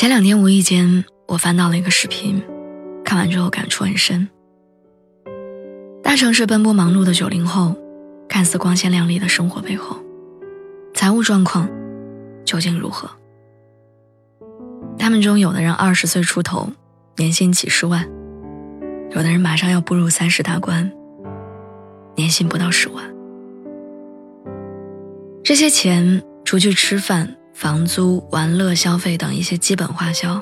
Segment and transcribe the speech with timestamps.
[0.00, 2.42] 前两天无意间，我翻到了一个视频，
[3.04, 4.26] 看完之后感触很深。
[6.02, 7.76] 大城市奔波忙碌的九零后，
[8.26, 9.98] 看似光鲜亮丽的生活背后，
[10.94, 11.68] 财务状况
[12.46, 13.10] 究竟如何？
[14.98, 16.70] 他们中有的人二十岁出头，
[17.18, 18.02] 年薪几十万；
[19.10, 20.90] 有的人马上要步入三十大关，
[22.16, 23.04] 年薪不到十万。
[25.44, 27.36] 这些钱，除去吃饭。
[27.60, 30.40] 房租、玩乐、消费等一些基本花销，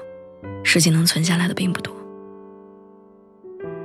[0.62, 1.92] 实际能存下来的并不多。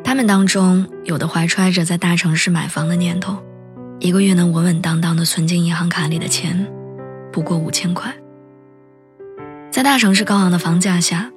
[0.03, 3.42] 他们当中有的怀揣着在大城市买房的念头，
[3.98, 6.72] 一个月能稳稳当当的存进银行卡里的钱，
[7.31, 8.14] 不过五千块。
[9.72, 11.31] 在大城市高昂的房价下，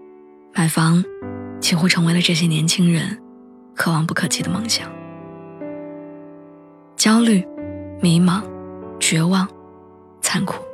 [0.54, 1.02] 买房
[1.60, 3.18] 几乎成为了这些年轻人
[3.74, 4.86] 可望不可及的梦想。
[6.94, 7.42] 焦虑、
[8.02, 8.42] 迷茫、
[9.00, 9.48] 绝望、
[10.20, 10.65] 残酷。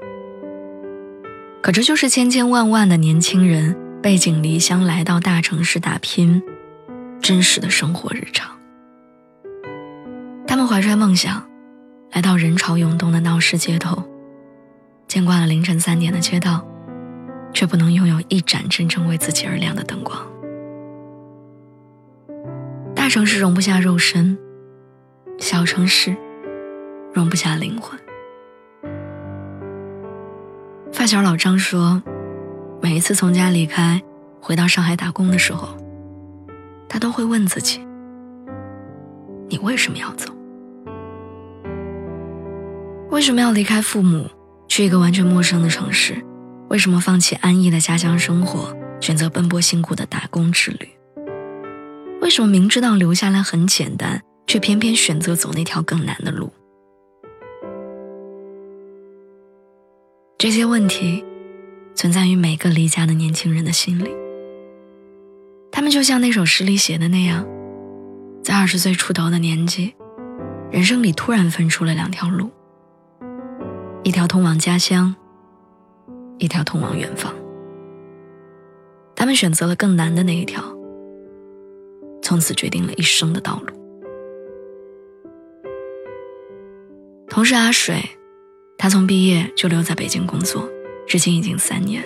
[1.63, 6.43] 可这就是千千万万的年轻人背井离乡来到大城市打拼，
[7.21, 8.51] 真实的生活日常。
[10.45, 11.49] 他们怀揣梦想，
[12.11, 14.03] 来到人潮涌动的闹市街头，
[15.07, 16.67] 见惯了凌晨三点的街道，
[17.55, 20.19] 却不能拥有一盏真正为自己而亮的灯光。
[22.93, 24.37] 大城市容不下肉身，
[25.39, 26.17] 小城市
[27.15, 27.97] 容不下灵魂。
[31.03, 32.01] 发小老张说，
[32.81, 34.01] 每一次从家离开，
[34.41, 35.77] 回到上海打工的时候，
[36.89, 37.81] 他都会问自己：
[39.49, 40.33] 你为什么要走？
[43.11, 44.31] 为什么要离开父母，
[44.69, 46.25] 去一个完全陌生的城市？
[46.69, 50.89] 为什么放弃安逸的家乡生活，选择奔波辛苦的打工之旅？
[52.21, 56.53] 为什么明知道留下来很简单，却偏偏选择走那条更难的路？
[60.43, 61.25] 这些问题
[61.95, 64.11] 存在于每个离家的年轻人的心里。
[65.71, 67.47] 他们就像那首诗里写的那样，
[68.43, 69.95] 在二十岁出头的年纪，
[70.73, 72.51] 人生里突然分出了两条路：
[74.03, 75.15] 一条通往家乡，
[76.39, 77.33] 一条通往远方。
[79.15, 80.61] 他们选择了更难的那一条，
[82.21, 83.73] 从此决定了一生的道路。
[87.29, 88.03] 同事阿水。
[88.83, 90.69] 他从毕业就留在北京工作，
[91.07, 92.03] 至今已经三年。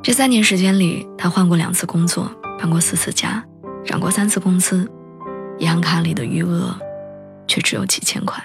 [0.00, 2.30] 这三年时间里，他换过两次工作，
[2.60, 3.44] 搬过四次家，
[3.84, 4.88] 涨过三次工资，
[5.58, 6.78] 银行卡里的余额
[7.48, 8.40] 却只有几千块。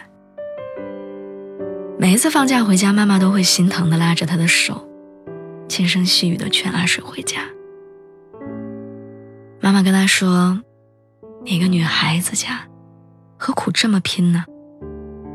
[2.00, 4.90] 每一次放假回家，妈妈都会心疼地拉着他的手，
[5.68, 7.42] 轻声细语地劝阿水回家。
[9.62, 10.60] 妈妈跟他说
[11.46, 12.62] ：“一个女孩子家，
[13.38, 14.44] 何苦这么拼呢？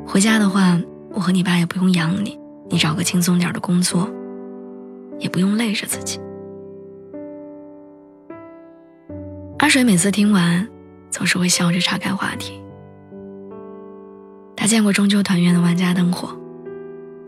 [0.05, 0.77] 回家的话。”
[1.10, 2.38] 我和你爸也不用养你，
[2.69, 4.08] 你找个轻松点的工作，
[5.19, 6.20] 也不用累着自己。
[9.58, 10.66] 阿水每次听完，
[11.10, 12.60] 总是会笑着岔开话题。
[14.56, 16.28] 他见过中秋团圆的万家灯火，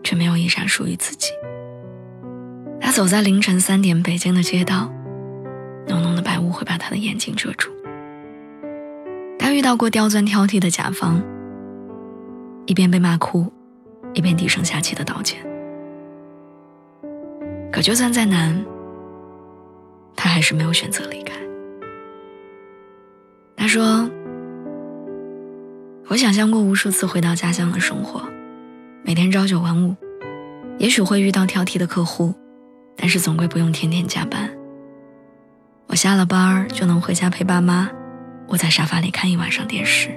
[0.03, 1.29] 却没有一盏属于自己。
[2.79, 4.91] 他走在凌晨三点北京的街道，
[5.87, 7.69] 浓浓的白雾会把他的眼睛遮住。
[9.37, 11.21] 他遇到过刁钻挑剔的甲方，
[12.65, 13.51] 一边被骂哭。
[14.13, 15.39] 一边低声下气的道歉，
[17.71, 18.65] 可就算再难，
[20.15, 21.33] 他还是没有选择离开。
[23.55, 24.09] 他说
[26.09, 28.21] ：“我想象过无数次回到家乡的生活，
[29.03, 29.95] 每天朝九晚五，
[30.77, 32.33] 也许会遇到挑剔的客户，
[32.97, 34.49] 但是总归不用天天加班。
[35.87, 37.89] 我下了班就能回家陪爸妈，
[38.47, 40.09] 窝在沙发里看一晚上电视。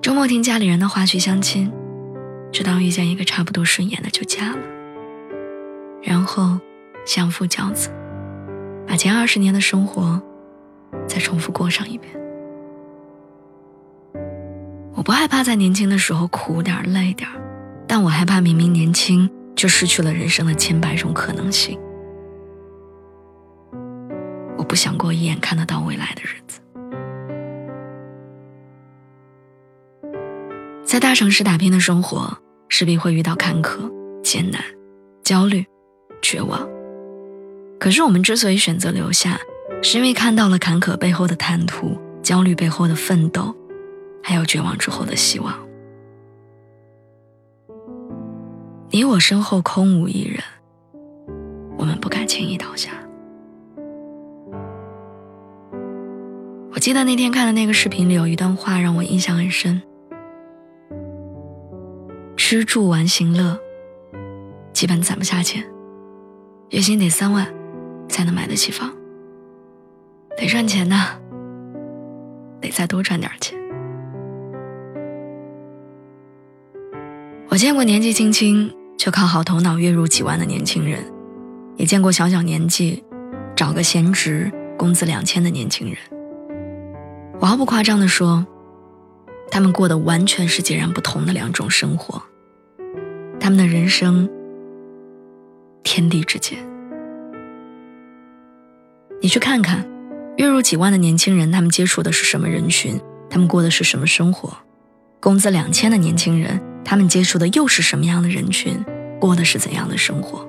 [0.00, 1.70] 周末听家里人的话去相亲。”
[2.52, 4.62] 直到遇见一个差不多顺眼的就嫁了，
[6.02, 6.58] 然后
[7.06, 7.90] 相夫教子，
[8.86, 10.20] 把前二十年的生活
[11.06, 12.12] 再重复过上一遍。
[14.94, 17.26] 我不害怕在年轻的时候苦点累点
[17.86, 21.78] 但我害怕明明年轻就失去了人生的千百种可能性。
[24.58, 26.49] 我不想过一眼看得到未来的日子。
[30.90, 32.36] 在大城市打拼的生活，
[32.68, 33.88] 势必会遇到坎坷、
[34.24, 34.60] 艰难、
[35.22, 35.64] 焦虑、
[36.20, 36.68] 绝望。
[37.78, 39.38] 可是我们之所以选择留下，
[39.84, 43.54] 是因为看到了坎坷背后的坦途，焦虑背后的奋斗，
[44.20, 45.54] 还有绝望之后的希望。
[48.90, 50.42] 你我身后空无一人，
[51.78, 52.90] 我们不敢轻易倒下。
[56.72, 59.80] 我记得那天看的那个视频里有一段话让我印象很深：
[62.50, 63.56] 吃住玩行乐，
[64.72, 65.64] 基本攒不下钱，
[66.70, 67.46] 月薪得三万。
[68.08, 68.92] 才能买得起房，
[70.36, 71.16] 得赚钱呐，
[72.60, 73.56] 得再多赚点钱。
[77.48, 81.04] 我见过年纪轻轻就靠好头脑月入几万的年轻人，
[81.76, 83.04] 也见过小小年纪
[83.54, 85.96] 找个闲职工资两千的年轻人。
[87.38, 88.44] 我毫不夸张的说，
[89.52, 92.20] 他们过的完全是截然不同的两种生活，
[93.40, 94.28] 他们的人生
[95.82, 96.58] 天地之间。
[99.22, 99.88] 你去看看，
[100.36, 103.00] 月入几万的年轻人，他们接触的是什么人群？
[103.30, 104.56] 他们过的是什么生活？
[105.20, 108.84] 工资两千的年轻人，他们接触的又是什么样的人群？
[109.18, 110.46] 过的是怎样的生活？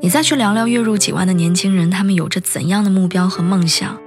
[0.00, 4.00] 你再去聊聊月入几万的年轻人，他们有着怎样的目标和梦想？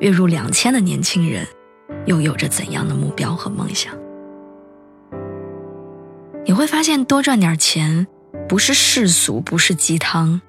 [0.00, 1.46] 月入两千的年轻人，
[2.06, 3.94] 又有着怎样的目标和梦想？
[6.60, 8.06] 会发现，多赚点钱，
[8.46, 10.42] 不是世俗，不是鸡汤。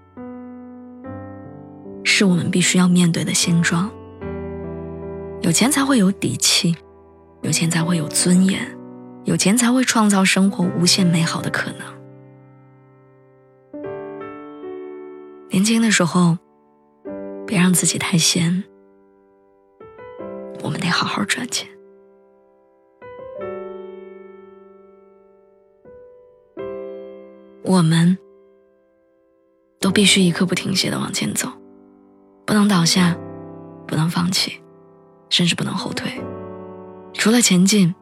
[2.03, 3.89] 是我们必须要面对的现状。
[5.39, 6.75] 有钱才会有底气，
[7.43, 8.77] 有钱才会有尊严，
[9.23, 11.87] 有钱才会创造生活无限美好的可能。
[15.49, 16.37] 年轻的时候，
[17.47, 18.65] 别让自己太闲，
[20.61, 21.69] 我们得好好赚钱。
[27.71, 28.17] 我们
[29.79, 31.47] 都必须一刻不停歇的往前走。
[32.45, 33.15] 不能倒下，
[33.87, 34.61] 不能放弃，
[35.29, 36.11] 甚至不能后退。
[37.13, 37.95] 除了前进，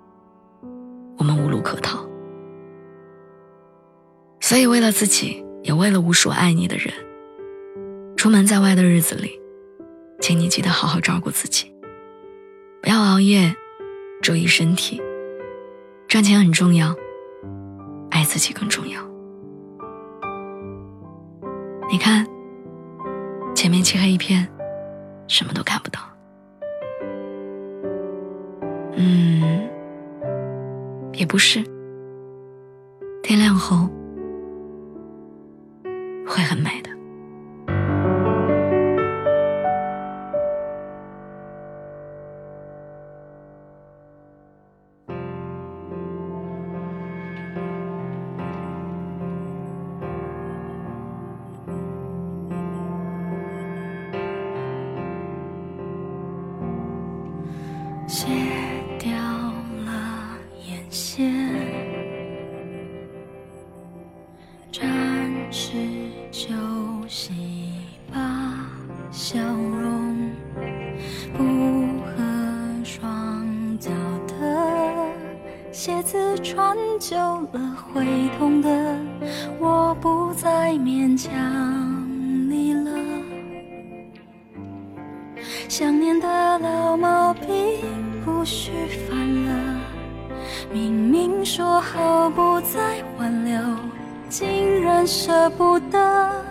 [1.20, 2.04] 我们无路可逃。
[4.42, 6.92] 所以，为了自己，也为了无数爱你的人，
[8.18, 9.40] 出门在外的日子里，
[10.20, 11.72] 请你记得好好照顾自己，
[12.82, 13.56] 不要熬夜，
[14.20, 15.00] 注意身体。
[16.08, 16.96] 赚钱很重要，
[18.10, 19.08] 爱自己更重要。
[21.90, 22.26] 你看。
[23.56, 24.48] 前面漆黑一片，
[25.28, 26.00] 什么都看不到。
[28.96, 29.68] 嗯，
[31.12, 31.62] 也不是。
[33.22, 33.90] 天亮后
[36.26, 36.89] 会很美的。
[65.52, 65.74] 是
[66.32, 66.54] 休
[67.08, 67.34] 息
[68.14, 68.70] 吧，
[69.12, 70.16] 笑容
[71.34, 71.44] 不
[72.06, 72.24] 合
[72.84, 73.90] 双脚
[74.28, 74.36] 的
[75.72, 77.18] 鞋子穿久
[77.52, 78.06] 了会
[78.38, 79.00] 痛的，
[79.60, 81.34] 我不再勉强
[82.48, 82.92] 你了。
[85.68, 87.48] 想念的老毛病
[88.24, 88.72] 不许
[89.08, 89.80] 犯了，
[90.72, 92.42] 明明说好不，
[95.06, 96.49] 舍不得。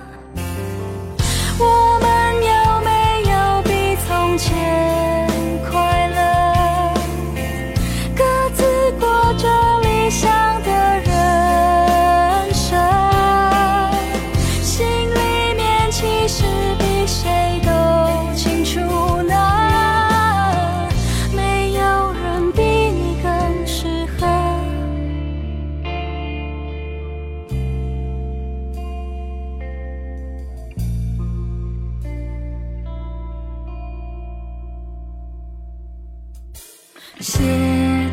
[37.20, 37.42] 卸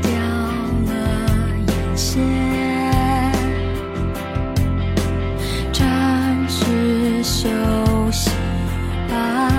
[0.02, 0.94] 掉了
[1.68, 2.20] 眼线，
[5.72, 5.84] 暂
[6.50, 7.48] 时休
[8.12, 8.32] 息
[9.08, 9.52] 吧，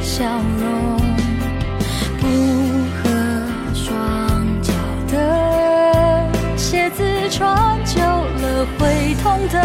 [0.00, 0.24] 笑
[0.58, 0.98] 容
[2.18, 2.26] 不
[2.96, 3.08] 合
[3.74, 4.72] 双脚
[5.08, 9.62] 的鞋子穿久了会痛的，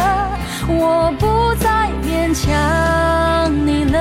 [0.67, 2.45] 我不再勉强
[3.65, 3.97] 你了，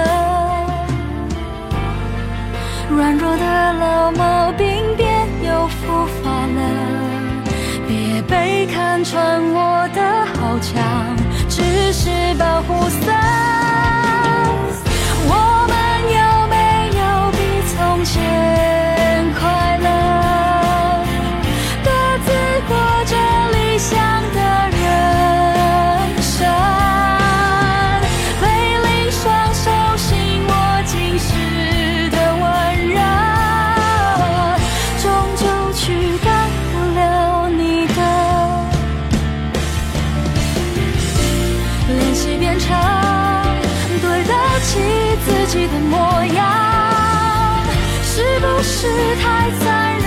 [2.91, 4.64] 软弱的老毛病。
[5.87, 6.61] 不发了
[7.87, 11.17] 别被看穿我的好强
[11.49, 13.13] 只是保护色
[15.27, 15.33] 我
[15.69, 15.75] 们
[16.19, 16.57] 有没
[16.99, 17.39] 有比
[17.75, 18.15] 从前
[45.67, 46.39] 的模样
[48.03, 49.65] 是不是太残
[49.99, 50.07] 忍？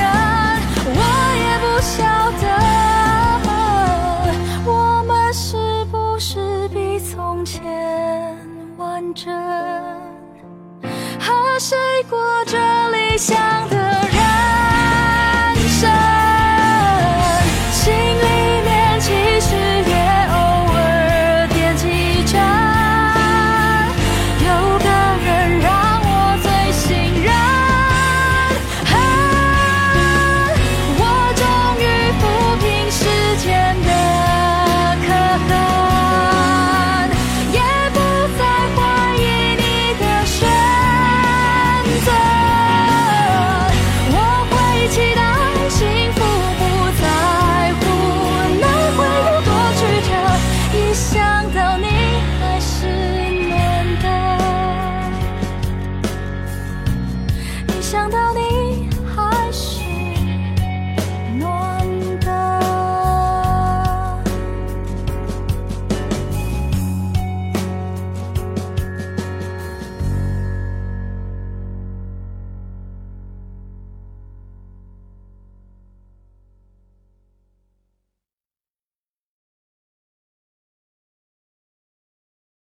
[0.86, 1.00] 我
[1.44, 1.96] 也不晓
[2.42, 2.44] 得
[4.66, 4.72] 我
[5.04, 7.62] 们是不是比从前
[8.78, 9.26] 完整？
[11.20, 11.76] 和谁
[12.10, 12.58] 过着
[12.92, 13.36] 理想
[13.70, 13.76] 的